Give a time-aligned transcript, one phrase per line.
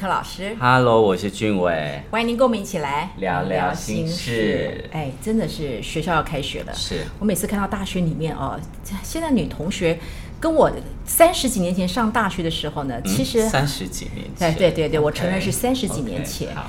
[0.00, 0.56] 柯老师。
[0.58, 2.00] Hello，我是俊伟。
[2.10, 4.82] 欢迎您跟我们一起来聊聊心事。
[4.92, 6.72] 哎，真的是学校要开学了。
[6.74, 8.58] 是我每次看到大学里面哦，
[9.02, 9.98] 现在女同学
[10.40, 10.72] 跟我
[11.04, 14.54] 三十几年前上大学的时候呢，嗯、其实三十几年前。
[14.54, 16.48] 对对对对，okay, 我承认是三十几年前。
[16.48, 16.60] Okay,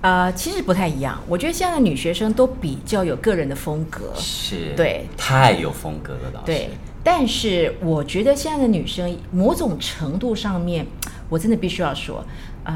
[0.00, 1.20] 呃，其实不太一样。
[1.28, 4.10] 我觉得现在的女学生都比较有个人的风格。
[4.16, 4.72] 是。
[4.74, 5.04] 对。
[5.18, 6.46] 太有风格了，老师。
[6.46, 6.70] 对。
[7.04, 10.86] 但是我觉得现在的女生某种程度上面，
[11.30, 12.22] 我真的必须要说，
[12.64, 12.74] 呃，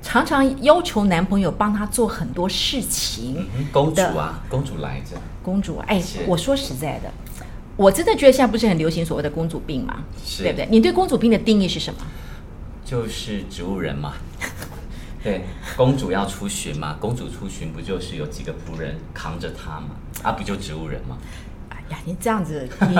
[0.00, 3.48] 常常要求男朋友帮她做很多事情。
[3.56, 5.16] 嗯、公主啊，公主来着。
[5.42, 7.10] 公主，哎，我说实在的，
[7.76, 10.04] 我真的觉得现在不是很流行所谓的公主病嘛？
[10.24, 10.68] 是，对不对？
[10.70, 12.00] 你对公主病的定义是什么？
[12.84, 14.12] 就是植物人嘛。
[15.22, 15.44] 对，
[15.76, 19.88] 公主要出巡嘛，公主出巡不就是有几个仆人扛着她嘛？
[20.22, 21.16] 啊，不就植物人吗？
[21.90, 22.94] 呀，你这样子，你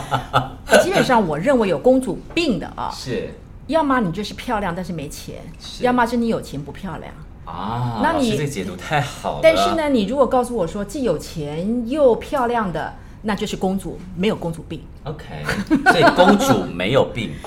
[0.82, 3.34] 基本上我认为有公主病的啊，是，
[3.66, 5.36] 要么你就是漂亮但是没钱，
[5.80, 7.12] 要么是你有钱不漂亮
[7.44, 8.00] 啊。
[8.02, 9.40] 那你这个解读太好了。
[9.42, 14.82] 但是呢，你如果告诉我说既有钱又漂亮的，那就是公主，没有公主病。
[15.04, 15.24] OK，
[15.90, 17.32] 所以公主没有病。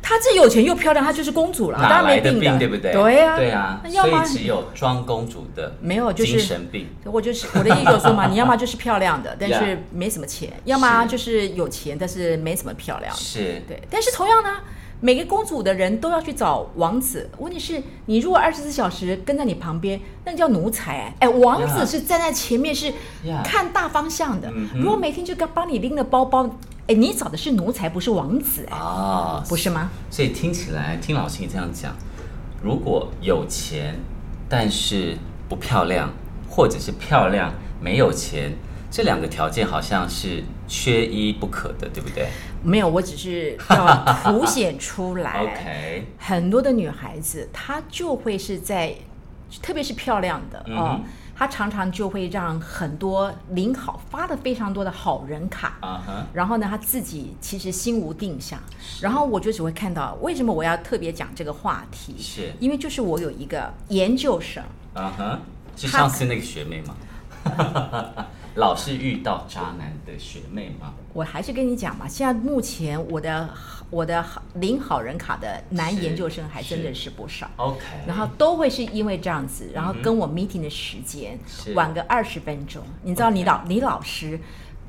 [0.00, 2.92] 她既有钱又漂亮，她就是公主了，哪来的病，对不对？
[2.92, 6.86] 对呀、啊，对啊，所以只有装公主的没有，就是精神病。
[7.04, 13.14] 我就是我的意思就是说嘛， 你要么就是漂亮的，但是没什么钱；要么就是有钱，但是没什么漂亮。
[13.14, 13.82] 是，对。
[13.90, 14.50] 但是同样呢，
[15.00, 17.28] 每个公主的人都要去找王子。
[17.38, 21.14] 问题是，你如果二十四小时跟在你旁边，那个叫奴才。
[21.20, 22.92] 哎，王子是站在前面，是
[23.44, 24.52] 看大方向的。
[24.74, 26.48] 如果每天就跟帮你拎着包包。
[26.88, 29.90] 哎，你找的是奴才，不是王子哎，啊，不是吗？
[30.10, 31.94] 所以听起来，听老师你这样讲，
[32.62, 34.00] 如果有钱
[34.48, 35.18] 但是
[35.50, 36.10] 不漂亮，
[36.48, 38.56] 或者是漂亮没有钱，
[38.90, 42.28] 这两个条件好像是缺一不可的，对不对？
[42.62, 45.40] 没有，我只是要凸显出来。
[45.42, 48.94] OK，很多的女孩子她就会是在，
[49.62, 51.00] 特别是漂亮的啊。
[51.02, 51.04] 嗯
[51.38, 56.24] 他常常就会让很多领好发的非常多的好人卡，uh -huh.
[56.32, 58.58] 然后呢，她自己其实心无定向，
[59.00, 64.64] 然后我就只会看到为什么我要特别讲这个话题，是因为就是我有一个研究生，
[64.94, 65.38] 啊哈，
[65.76, 66.96] 是上次那个学妹吗？
[68.54, 70.94] 老是遇到渣男的学妹吗？
[71.12, 73.48] 我还是跟你讲嘛，现在目前我的。
[73.90, 74.22] 我的
[74.56, 81.38] 领好人卡的男研究生还真的是不少，OK，然后都会是因为这样子，然后跟我 meeting 的时间
[81.74, 82.82] 晚个二十分钟。
[83.02, 84.38] 你知道你老李老师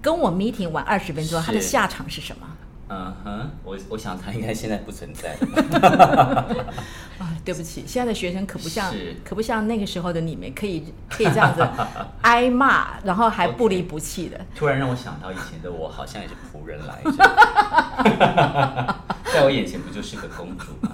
[0.02, 2.46] 跟我 meeting 晚二十分钟，他的下场是什么？
[2.92, 5.38] 嗯哼，我我想他应该现在不存在。
[7.20, 8.92] 啊，对不起，现在的学生可不像，
[9.24, 11.68] 可不像那个时候的你们，可以可以这样子
[12.22, 14.38] 挨骂，然后还不离不弃的。
[14.38, 14.42] Okay.
[14.58, 17.12] 突然让我想到以前的我，好像也是仆人来着，
[19.32, 20.90] 在我眼前不就是个公主吗？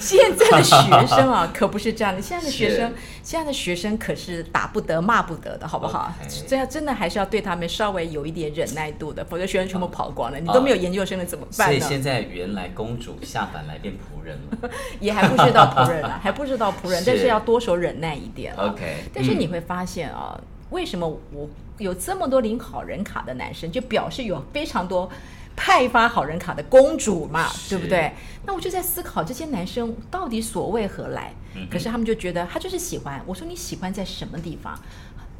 [0.00, 2.20] 现在的学生啊， 可不是这样的。
[2.22, 6.12] 现在的学生，现在的学生可是打不得、骂不得的，好不好？
[6.48, 10.46] 这.样真的还是要对他们稍微有一点忍耐度的，否则学生全部跑光了，oh.
[10.46, 11.78] 你都没有研究生了怎么办呢？
[11.78, 18.54] 所以现在原来公主下凡来变仆人了，也还不知道仆人了，还不知道仆人， 但是要多手忍耐一点。
[18.56, 21.48] OK，但是你会发现啊、嗯，为什么我
[21.78, 25.10] 有这么多领好人卡的男生，就表示有非常多。
[25.56, 28.10] 派发好人卡的公主嘛，对不对？
[28.46, 31.34] 那我就在思考这些男生到底所为何来？
[31.54, 33.20] 嗯、可是他们就觉得他就是喜欢。
[33.26, 34.80] 我说你喜欢在什么地方？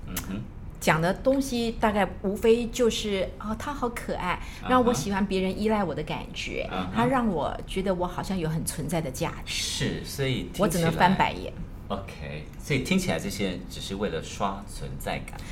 [0.09, 0.43] 嗯，
[0.79, 4.39] 讲的东西大概无非就是哦，他好可爱，
[4.69, 9.55] 让我喜欢别人依赖我的感觉，嗯、他让我觉得我好像有很存在的价值。
[9.55, 11.51] 是，所以我只能翻白眼。
[11.91, 15.47] OK，所以听起来这些人只是为了刷存在感嘛。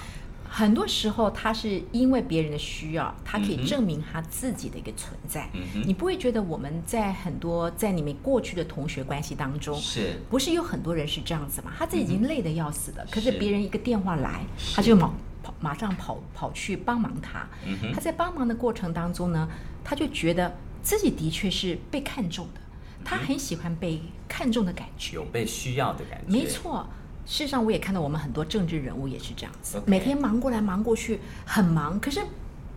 [0.48, 5.50] 很多时候，他是因为别人的需要，他可以证明他自己的一个存在。
[5.52, 11.72] 嗯、你不会觉得我们在很多在你们过去的同学关系当中，是不是有很多人是这样子嘛？
[11.76, 14.40] 他自己已经累得要死了，嗯、可是别人一个电话来，
[14.74, 15.12] 他就马
[15.42, 17.92] 跑马上跑跑去帮忙他、嗯。
[17.92, 19.48] 他在帮忙的过程当中呢，
[19.84, 22.60] 他就觉得自己的确是被看重的，
[23.04, 26.32] 他很喜欢被看重的感觉，有被需要的感觉。
[26.32, 26.86] 没错。
[27.24, 32.00] 事实上，我也看到我们很多政治人物也是这样子.每天忙过来忙过去，很忙。
[32.00, 32.22] 可是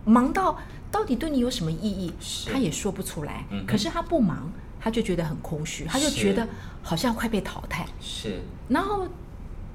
[0.04, 0.58] 忙到
[0.90, 2.12] 到底对你有什么意义，
[2.50, 3.64] 他也说不出来、嗯。
[3.66, 6.46] 可是他不忙，他就觉得很空虚，他就觉得
[6.82, 7.86] 好像快被淘汰。
[7.98, 8.42] 是。
[8.68, 9.08] 然后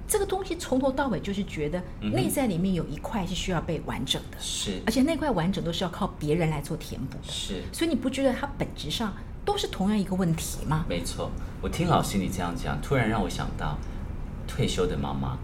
[0.07, 4.37] 这个东西从头到尾就是觉得内在里面有一块是需要被完整的。
[4.39, 4.79] 是。
[4.85, 7.33] 而且那块完整都是要靠别人来做填补的。
[7.33, 7.63] 是。
[7.73, 9.11] 所以你不觉得它本质上
[9.47, 10.83] 都是同样一个问题吗？
[10.89, 11.31] 没错。
[11.61, 13.77] 我听老师你这样讲，突然让我想到。
[14.49, 15.37] 退休的妈妈，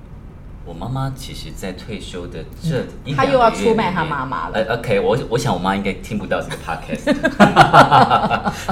[0.65, 4.57] 我妈妈其实，在退休的这她又要出卖她妈妈了。
[4.57, 7.11] 呃，OK，我我想我妈应该听不到这个 podcast。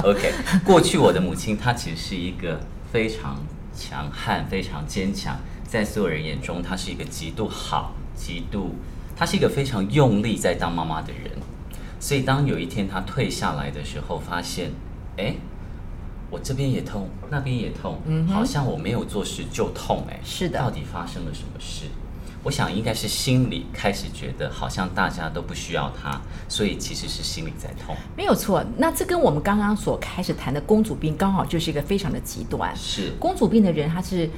[0.02, 0.32] OK，
[0.64, 2.58] 过去我的母亲她其实是一个
[2.90, 3.36] 非常
[3.76, 5.36] 强悍、非常坚强，
[5.68, 8.74] 在所有人眼中，她是一个极度好、极度，
[9.14, 11.30] 她是一个非常用力在当妈妈的人。
[12.00, 14.70] 所以当有一天她退下来的时候，发现，
[15.16, 15.34] 哎。
[16.30, 21.84] 我这边也痛，那边也痛，嗯，好像我没有做事就痛，哎，是的，到底发生了什么事？
[22.42, 26.18] 我想应该是心里开始觉得好像大家都不需要他，
[26.48, 27.94] 所以其实是心里在痛。
[28.16, 32.74] 没有错，那这跟我们刚刚所开始谈的公主病刚好就是一个非常的极端。
[32.74, 34.30] 是公主病的人，他是。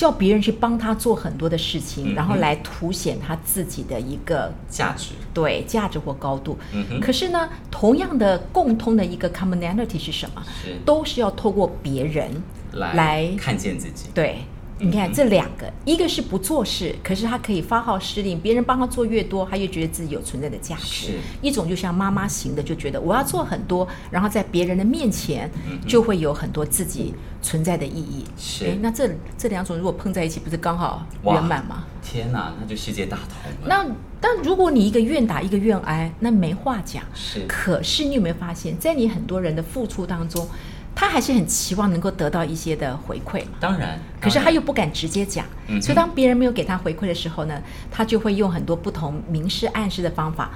[0.00, 6.58] 叫别人去帮他做很多的事情，嗯、然后来凸显他自己的一个价值，对价值或高度。
[6.72, 6.98] 嗯。
[7.02, 10.42] 可是呢，同样的共通的一个 commonality 是什么？
[10.64, 12.30] 是都是要透过别人
[12.72, 14.06] 来，来看见自己。
[14.14, 14.38] 对。
[14.82, 20.86] 你看这两个，一个是不做事，可是他可以发号施令，别人帮他做越多，他越觉得自己有存在的价值。
[20.86, 21.12] 是
[21.42, 25.50] 一种就像妈妈型的，就觉得我要做很多，然后在别人的面前
[25.86, 28.24] 就会有很多自己存在的意义。
[28.38, 31.84] 是，哎，那这这两种如果碰在一起，不是刚好圆满吗？
[32.02, 33.68] 天哪，那就世界大同了。
[33.68, 33.86] 那
[34.18, 37.04] 但如果你一个愿打一个愿挨，那没话讲。
[37.12, 40.48] 是，可是你有没有发现，在你很多人的付出当中？
[41.00, 43.52] 他还是很期望能够得到一些的回馈嘛？
[43.58, 47.58] 当然，可是他又不敢直接讲，嗯、所以当别人没有给他回馈的时候呢，
[47.90, 50.50] 他就会用很多不同明示暗示的方法，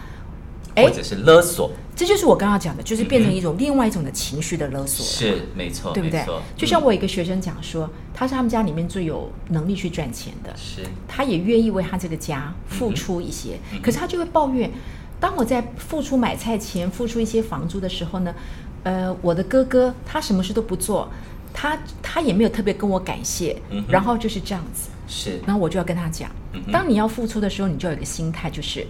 [0.77, 1.71] 或者是勒索。
[1.97, 5.03] 这就是我刚刚讲的，就是变成一种另外一种的情绪的勒索。
[5.03, 6.23] 是，没错，对不对？
[6.55, 14.71] 就像我一个学生讲说，他是他们家里面最有能力去赚钱的，是，他也愿意为他这个家付出一些，嗯、可是他就会抱怨，
[15.19, 18.35] 当我在付出买菜钱、付出一些房租的时候呢？
[18.85, 21.11] 呃，我的哥哥他什么事都不做，
[21.53, 24.91] 他他也没有特别跟我感谢，嗯、然后就是这样子。
[25.09, 28.87] 是，然后我就要跟他讲，嗯、当你要付出的时候，你就有一个心态，就是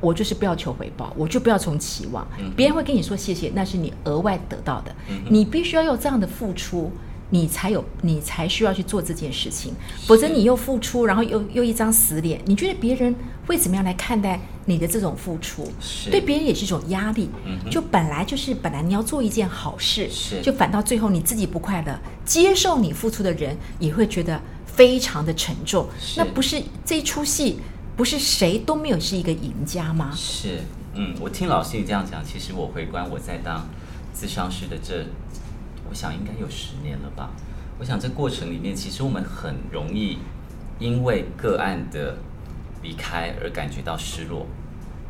[0.00, 6.90] 我就是不要求回报，我就不要从期望，嗯、别人会跟你说谢谢，那是你额外得到的，嗯、你必须要有这样的付出。
[7.32, 9.74] 你才有，你才需要去做这件事情，
[10.06, 13.14] 否则你又付出，然后又又一张死脸，你觉得别人
[13.46, 15.66] 会怎么样来看待你的这种付出？
[15.80, 17.30] 是对别人也是一种压力。
[17.46, 25.88] 嗯、就本来就是本来你要做一件好事，是就反倒最后你自己不快乐，接受你付出的人也会觉得非常的沉重。
[26.18, 27.60] 那不是这一出戏，
[27.96, 30.12] 不是谁都没有是一个赢家吗？
[30.14, 30.58] 是，
[30.92, 33.66] 嗯，我听老师你这样讲，其实我回观我在当
[34.14, 35.06] 咨商师的这。
[35.92, 37.28] 我想应该有十年了吧。
[37.78, 40.16] 我想这过程里面，其实我们很容易
[40.78, 42.16] 因为个案的
[42.82, 44.46] 离开而感觉到失落。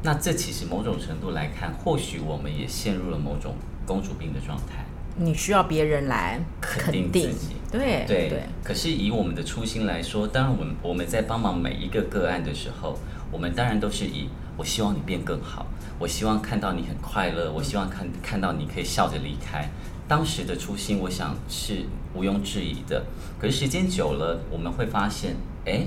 [0.02, 3.55] 那这其实某种程度来看，或许我们也陷入了某种
[3.87, 4.84] 公主病的状态。
[5.14, 8.29] 你需要别人来肯定，自己，对对。
[8.29, 8.43] 对。
[8.64, 12.99] 可是以我们的初心来说，当然我们我们在帮忙每一个个案的时候，
[13.31, 15.67] 我们当然都是以我希望你变更好，
[16.00, 19.69] 我希望看到你很快乐，我希望看看到你可以笑着离开。
[20.12, 23.03] 当时的初心，我想是毋庸置疑的。
[23.41, 25.87] 可是时间久了，我们会发现，哎，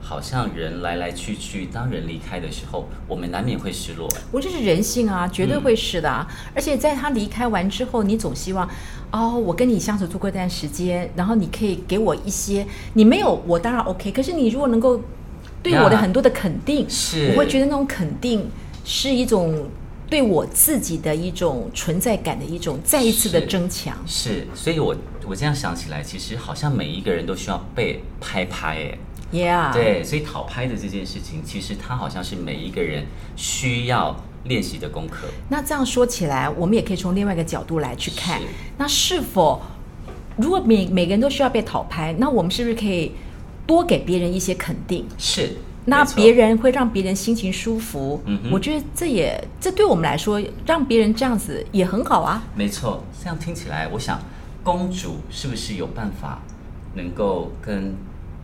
[0.00, 4.08] 好像人来来去去，当人离开的时候，我们难免会失落。
[4.32, 6.26] 我这是人性啊，绝对会是的啊。
[6.28, 8.68] 嗯、而且在他离开完之后，你总希望，
[9.12, 14.10] 哦，我跟你相处度过一段时间，然后你可以给我一些，你没有我当然 OK。
[14.10, 15.00] 可是你如果能够
[15.62, 18.50] 对我的很多的肯定，是，我会觉得那种肯定
[18.84, 19.68] 是一种。
[20.08, 24.94] 对我自己的一种存在感的一种再一次的增强，是，是，所以我
[25.26, 28.98] 我这样想起来，其实好像每一个人都需要被拍拍，哎
[29.32, 34.14] ，Yeah，对，所以讨拍的这件事情，其实它好像是每一个人需要
[34.44, 35.26] 练习的功课。
[35.48, 38.46] 那这样说起来，我们也可以从另外一个角度来去看，是
[38.78, 39.60] 那是否
[40.36, 43.12] 如果每每个人都需要被讨拍，那我们是不是可以
[43.66, 45.06] 多给别人一些肯定？
[45.18, 45.56] 是。
[45.86, 52.42] 那别人会让别人心情舒服，我觉得这也这对我们来说，让别人这样子也很好啊。
[52.54, 54.18] 没错，这样听起来，我想
[54.62, 56.40] 公主是不是有办法
[56.94, 57.94] 能够跟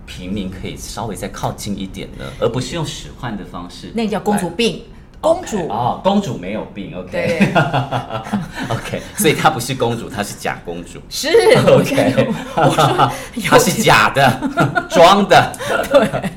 [0.07, 2.25] 平民可以稍微再靠近一点呢？
[2.41, 3.91] 而不是用使唤的方式。
[3.95, 4.83] 那叫公主病，
[5.21, 7.39] 公主哦，公主没有病，OK，对，
[8.69, 11.29] OK，所以她不是公主，她是假公主，是
[11.67, 12.29] OK，
[13.49, 14.51] 她是假的，
[14.91, 15.57] 装的，
[15.91, 16.31] 对。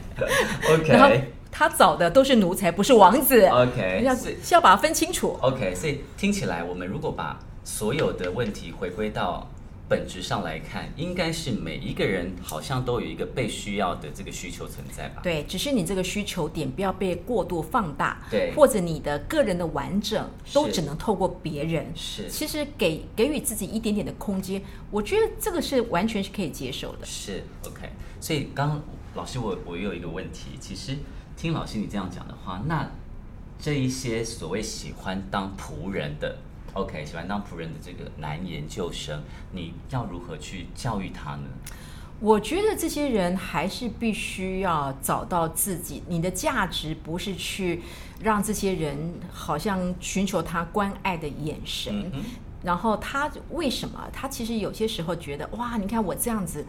[0.70, 1.16] OK，然后
[1.52, 3.46] 他找的都是奴才，不是王子。
[3.48, 5.38] OK，要是要把它分清楚。
[5.42, 9.48] OK，所以听起来，我们如果把所有的问题回归到
[9.88, 15.22] 本质上来看，应该是每一个人好像都有一个被需要的这个需求存在吧？
[15.22, 21.86] 对，只是你这个需求点不要被过度放大，对，或者你的个人的完整都只能透过别人。
[21.94, 27.06] 是，其实给给予自己一点点的空间，我觉得这个是完全是可以接受的。
[27.06, 27.90] 是 OK，
[28.20, 28.82] 所以刚。
[29.16, 30.98] 老师，我我有一个问题，其实
[31.38, 32.90] 听老师你这样讲的话，那
[33.60, 36.38] 这一些所谓喜欢当仆人的
[36.74, 41.44] ，OK，喜欢当仆人的这个男研究生，你要如何去教育他呢？
[42.20, 47.82] 我觉得这些人还是必须要找到自己，你的价值不是去
[48.22, 48.98] 让这些人
[49.32, 52.24] 好像寻求他关爱的眼神，嗯、
[52.64, 54.10] 然后他为什么？
[54.14, 56.66] 他其实有些时候觉得哇，你看我这样子，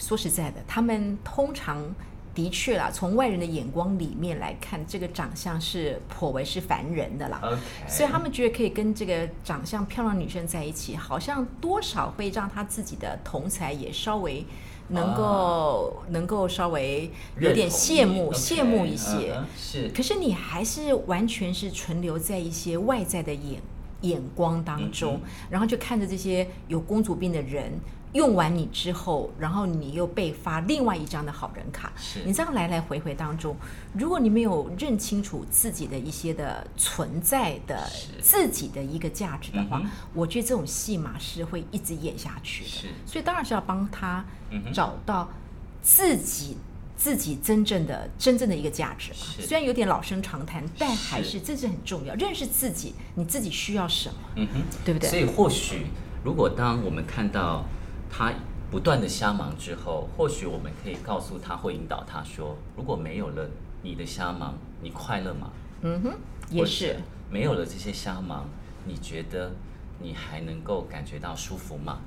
[0.00, 1.94] 说实在的，他们通常。
[2.32, 7.42] 的确啦，从外人的眼光里面来看，这个长相是颇为是凡人的啦。
[7.88, 14.46] 所以他们觉得可以跟这个长相漂亮女生在一起，好像多少会让他自己的同才也稍微
[14.90, 19.34] 能够、uh, 能够稍微有点羡慕羡慕一些。
[19.34, 23.60] Uh, 是，可是你还是完全是存留在一些外在的眼
[24.02, 27.72] 眼光当中，嗯、然后就看着这些有公主病的人。
[28.12, 31.92] 用完你之后，然后你又被发另外一张的好人卡。
[31.96, 33.54] 是你这样来来回回当中，
[33.92, 37.88] 如果你没有认清楚自己的一些的存在的
[38.20, 42.68] 自己的一个价值的话，嗯、我觉得这种戏码是会一直演下去的。
[42.68, 44.24] 是所以当然是要帮他
[44.74, 45.28] 找到
[45.80, 46.69] 自己、嗯、
[47.00, 49.26] 自己真正的真正的一个价值嘛。
[49.40, 52.14] 虽然有点老生常谈，但还是这是很重要。
[52.16, 54.14] 认识自己，你自己需要什么？
[54.36, 55.08] 嗯哼，对不对？
[55.08, 55.86] 所以或许
[56.22, 57.64] 如果当我们看到。
[58.12, 58.32] 他
[58.72, 63.48] 不断的瞎忙之后，或许我们可以告诉他，或引导他说：“如果没有了
[63.82, 65.48] 你的瞎忙，你快乐吗？”
[65.82, 66.18] 嗯哼，
[66.50, 66.96] 也是。
[67.30, 68.48] 没有了这些瞎忙，
[68.84, 69.52] 你觉得
[70.00, 72.00] 你还能够感觉到舒服吗？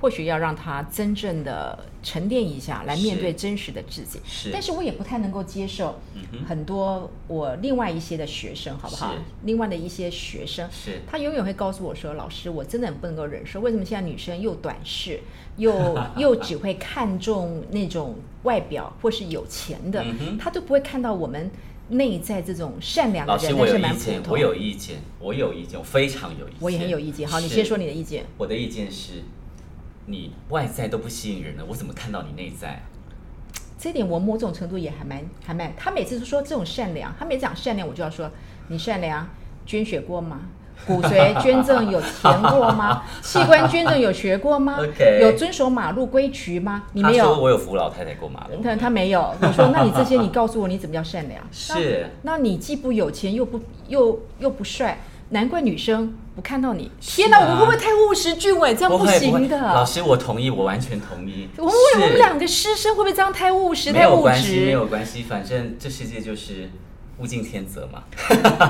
[0.00, 4.20] 或许要让他真正的沉淀一下，来面对真实的自己。
[4.26, 5.98] 是，但是我也不太能够接受
[6.46, 9.14] 很多我另外一些的学生，好不好？
[9.44, 15.20] 另外的一些学生，是，他永远会告诉我说：“老师，我真的很不能够忍受，为什么现在女生又短视，
[15.56, 15.72] 又
[16.18, 20.04] 又只会看重那种外表或是有钱的，
[20.38, 21.50] 他都不会看到我们
[21.88, 27.26] 内在这种善良的人。”老师，我有意见，我有意见，我有意见，我非常有意见，我也很有意见。
[27.26, 28.26] 好，你先说你的意见。
[28.36, 29.22] 我的意见是。
[30.06, 32.80] 你外在都不吸引人了，我怎么看到你内在啊？
[33.78, 35.72] 这点我某种程度也还蛮还蛮。
[35.76, 38.30] 他每次都说这种善良，他每次讲善良，我就要说
[38.68, 39.28] 你善良，
[39.66, 40.40] 捐血过吗？
[40.86, 43.02] 骨髓 捐赠有填过吗？
[43.22, 44.78] 器官捐赠有学过吗？
[44.86, 45.20] Okay.
[45.20, 46.84] 有遵守马路规矩吗？
[46.92, 47.38] 你没有。
[47.38, 48.62] 我有扶老太太过马路。
[48.62, 49.34] 他他没有。
[49.40, 51.42] 我说那你这些你告诉我你怎么叫善良？
[51.52, 52.32] 是那。
[52.32, 54.98] 那你既不有钱又不又又不帅。
[55.30, 56.90] 难怪女生不看到你。
[57.00, 58.74] 天哪，啊、我们会不会太务实俊伟？
[58.74, 59.58] 这样不行的。
[59.58, 61.48] 老师，我同意，我完全同意。
[61.56, 64.16] 我们我们两个师生会不会这样太务实、太务实？
[64.16, 66.70] 没有关系，没有关系，反正这世界就是
[67.18, 68.04] 物竞天择嘛。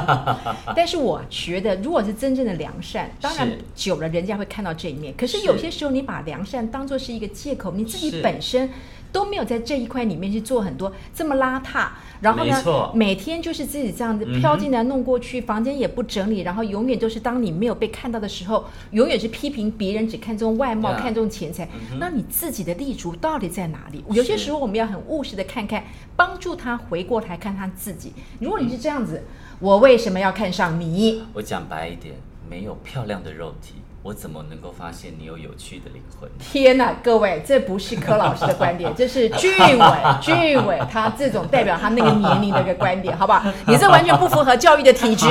[0.74, 5.12] 但是我觉得，如果是真正的良善，当然久了人家会看到这一面。
[5.16, 8.70] 可是有些时候，你把良善当做是一个借口，你自己本身。
[9.12, 11.88] 都没有在这一块里面去做很多这么邋遢，
[12.20, 21.68] 然后呢，每天就是自己这样子飘进来弄过去，嗯、房间也不整理，然后永远都是当你没有被看到的时候，永远是批评别人只看重外貌.看重钱财。
[21.92, 24.02] 嗯、那你自己的立足到底在哪里？
[24.10, 25.84] 有些时候我们要很务实的看看，
[26.16, 28.12] 帮助他回过来看他自己。
[28.40, 31.22] 如果你是这样子，嗯、我为什么要看上你？
[31.34, 32.14] 我讲白一点，
[32.48, 33.74] 没有漂亮的肉体。
[34.06, 36.30] 我怎么能够发现你有有趣的灵魂？
[36.38, 43.42] 天哪，各位，这不是柯老师的观点，这是俊伟，俊伟他这种代表他那个年龄的一个观点，好不好？
[43.66, 45.26] 你这完全不符合教育的体质。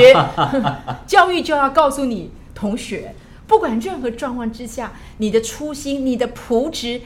[1.08, 3.14] 教育就要告诉你，同学，
[3.46, 7.00] 不管任何状况之下，你的初心、你的朴质，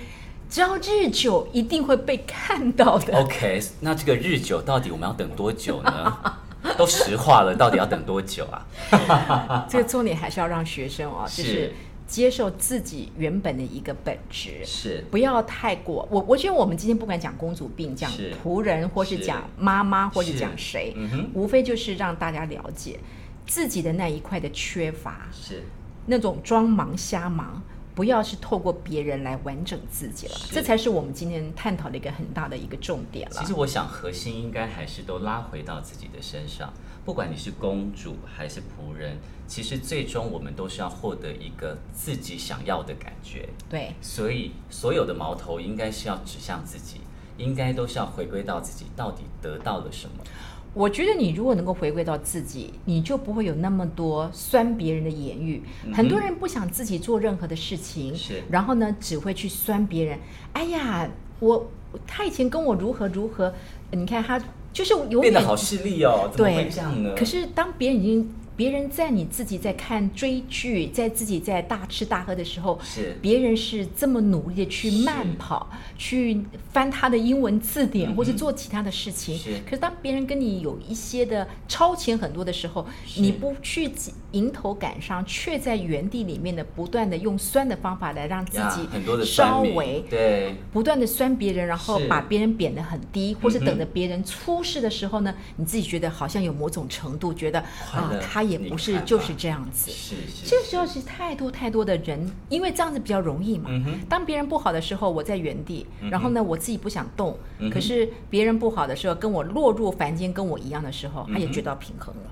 [0.51, 3.17] 只要日久，一定会被看到的。
[3.17, 6.19] OK，那这个日久到底我们要等多久呢？
[6.81, 9.67] 都石化了，到底要等多久啊？
[9.69, 11.73] 这个重点还是要让学生哦，就是
[12.07, 16.09] 接受自己原本的一个本质，是不要太过。
[16.11, 18.11] 我我觉得我们今天不管讲公主病，讲
[18.43, 22.99] 仆人，或是讲妈妈，或是讲谁，嗯、无非就是让大家了解
[23.47, 25.63] 自己的那一块的缺乏，是
[26.07, 27.63] 那种装忙瞎忙。
[27.95, 33.37] 不要是透过别人来完整自己了，这才是我们今天探讨的一个很大的一个重点了。
[33.41, 36.73] 其实我想核心应该还是都拉回到自己的身上，
[37.05, 43.49] 不管你是公主还是仆人，其实最终我们都是要获得一个自己想要的感觉。
[43.69, 47.01] 对，所以所有的矛头应该是要指向自己，
[47.37, 50.25] 应该都是要回归到自己到底得到了什么。
[50.73, 55.63] 我觉得你如果能够回归到自己，你就不会有那么多酸别人的言语。
[55.85, 60.19] 嗯、很多人不想自己做任何的事情，是，然后呢，只会去酸别人。
[60.53, 61.09] 哎呀，
[61.41, 61.71] 我
[62.07, 63.53] 他以前跟我如何如何，
[63.91, 64.41] 你看他
[64.73, 67.15] 就是有点变得好势利哦，怎么会这样呢？
[67.17, 68.31] 可是当别人已经。
[68.61, 73.19] 别别人在你自己在看追剧，在自己在大吃大喝的时候，是。
[73.21, 76.41] 别人是这么努力的去慢跑，去
[76.71, 79.37] 翻他的英文字典，嗯、或是做其他的事情。
[79.37, 79.59] 是。
[79.65, 82.87] 可是当别人跟你有一些的超前很多的时候，
[83.17, 83.89] 你不去
[84.33, 97.61] 迎头赶上，却在原地里面的不断的用酸的方法来让自己稍微对不断的酸别人，然后把别人贬得很低，或是等着别人出事的时候呢，你自己觉得好像有某种程度觉得
[97.93, 99.91] 啊，他也不是就是这样子。
[99.91, 100.47] 是是。
[100.47, 103.71] 这个时候是太多太多的人，因为这样子比较容易嘛。
[103.71, 107.37] 嗯、当别人不好的时候，我在原地，嗯、然后呢，我自己不想动。
[107.59, 112.31] 嗯、可是别人不好的时候，跟我落入凡间，跟我一样的时候，他也觉得平衡了。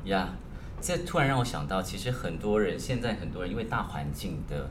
[0.80, 4.68] 这突然让我想到，其实很多人现在很多人因为大环境的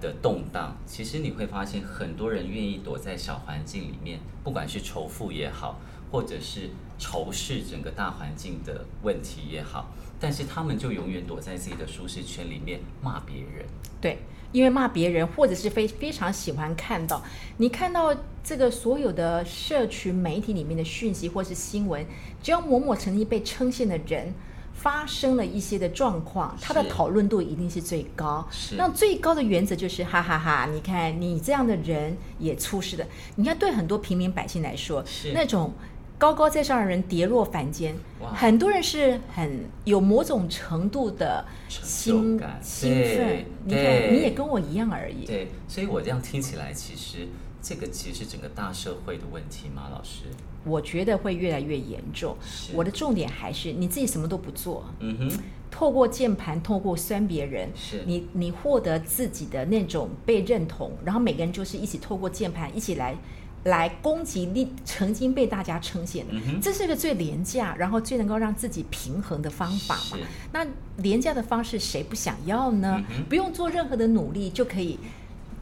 [0.00, 9.88] 的动荡，其实你会发现很多人愿意躲在小环境里面，不管是仇富也好，或者是仇视整个大环境的问题也好。
[10.18, 13.66] 但是他们就永远躲在自己的舒适圈里面骂别人，
[14.00, 14.18] 对，
[14.50, 17.22] 因为骂别人，或者是非非常喜欢看到
[17.58, 22.04] 你看到这个所有的社群媒体里面的讯息或是新闻，
[22.42, 24.32] 只要某某曾经被称羡的人
[24.76, 28.46] 发生了一些的状况，他的讨论度一定是最高。
[28.50, 30.70] 是，那最高的原则就是哈哈哈哈！
[30.72, 35.72] 你看你这样的人也出事的，你看对很多平民百姓来说，是那种。
[36.18, 37.94] 高高在上的人跌落凡间，
[38.34, 43.44] 很多人是很有某种程度的兴感兴奋。
[43.66, 45.26] 你看，你也跟我一样而已。
[45.26, 47.28] 对，所以我这样听起来，其实
[47.60, 49.90] 这个其实是整个大社会的问题吗？
[49.92, 50.22] 老师，
[50.66, 52.36] 我觉得会越来越严重。
[52.74, 55.38] 我的重点还是你自己什么都不做，嗯哼，
[55.70, 63.16] 透过键盘，透过酸别人，是你你获得自己的那种被认同，然后每个人就是一起透过键盘一起来。
[63.64, 70.18] 来攻击你曾经被大家称羡的，嗯，这是个最廉价，然后最能够让自己平衡的方法嘛。
[70.52, 70.64] 那
[70.98, 73.04] 廉价的方式谁不想要呢？
[73.10, 73.24] 嗯？
[73.24, 75.00] 不用做任何的努力就可以，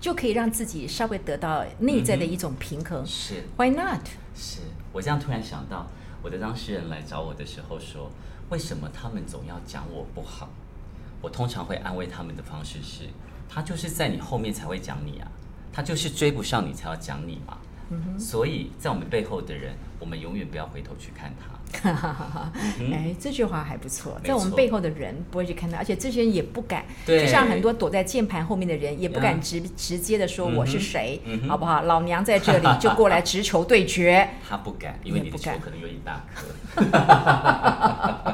[0.03, 3.03] 就可以让自己稍微得到内在的一种平衡。
[3.03, 4.01] 嗯、是，Why not？
[4.37, 4.59] 是
[4.95, 5.85] 我这样突然想到，
[6.23, 8.09] 我的当事人来找我的时候说，
[8.49, 10.49] 为什么他们总要讲我不好？
[11.21, 13.09] 我通常会安慰他们的方式是，
[13.49, 15.27] 他就是在你后面才会讲你啊，
[15.73, 17.59] 他就是追不上你才要讲你嘛。
[17.91, 21.55] 嗯、所以在我们背后的人，我们永远不要回头去看他。
[22.93, 24.21] 哎，这句话还不错。
[24.23, 26.85] 在我们背后的人不会去看他，而且这些人也不敢。
[27.05, 31.83] 对，就像很多躲在键盘后面的人，也不敢直直接的说我是谁，嗯、好不好？
[31.83, 34.29] 老娘在这里，就过来直球对决。
[34.49, 36.47] 他不敢，因为你的球可能有一大颗。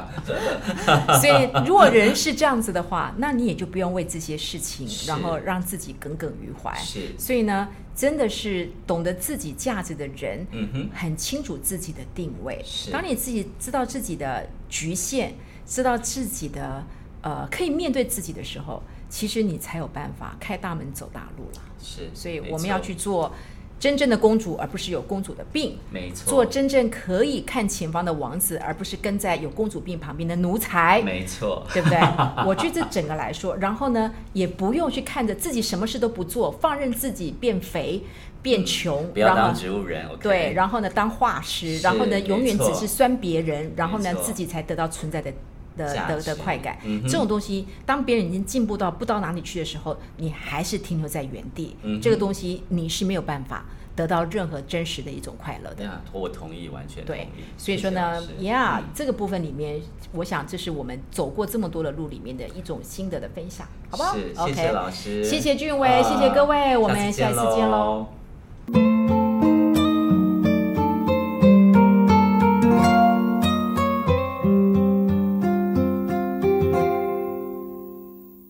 [1.19, 6.75] 所以，如果人是这样子的话，那你也就不用为这些事情，然后让自己耿耿于怀。
[6.77, 7.13] 是。
[7.17, 12.61] 所以呢，真的是懂得自己价值的人，嗯哼，很清楚自己的定位。
[12.65, 12.91] 是。
[12.91, 15.31] 当你自己知道自己的局限，
[15.65, 16.83] 知道自己的
[17.21, 21.61] 呃可以面对自己的时候，其实你才有办法开大门走大路了。
[21.81, 22.09] 是。
[22.13, 23.33] 所以我们要去做。
[23.81, 25.75] 真正的公主，而不是有公主的病。
[25.89, 31.01] 没错，做真正可以看前方的王子，而不是跟在有公主病旁边的奴才。
[31.01, 31.97] 没错，对不对？
[32.45, 38.03] 我觉得这整个来说，然后呢，也不用去看着自己什么事都不做，放任自己变肥、
[38.43, 40.05] 变穷，嗯、不要当植物人。
[40.09, 45.33] Okay、对，然后呢，当画师，然后呢，永远只是酸别人，然后呢，自己才得到存在的。
[45.77, 51.75] 的的的快感、嗯，这种东西，当别人已经进步到不知道哪里去的时候，你还是停留在原地。
[51.83, 55.83] 嗯、这个东西你是没有办法得到任何真实的一种快乐的。
[55.83, 57.19] 呀，我同意，完全同意。
[57.19, 59.81] 对，所以说呢，呀、yeah, 嗯，这个部分里面，
[60.13, 64.15] 我想这是我们走过这么多的路里面的一种心得的分享，好不好？
[64.15, 68.20] 是，谢谢老师，谢谢俊伟，谢谢各位，我们下次见喽。